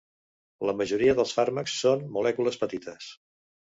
[0.69, 3.17] La majoria dels fàrmacs són molècules petites.